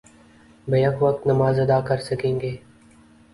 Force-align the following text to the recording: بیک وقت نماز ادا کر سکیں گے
بیک 0.67 0.95
وقت 1.03 1.21
نماز 1.27 1.55
ادا 1.59 1.79
کر 1.87 1.97
سکیں 2.07 2.39
گے 2.41 2.53